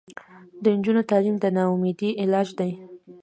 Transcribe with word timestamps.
د 0.63 0.63
نجونو 0.77 1.01
تعلیم 1.09 1.35
د 1.39 1.45
ناامیدۍ 1.55 2.09
علاج 2.21 2.49
دی. 2.59 2.71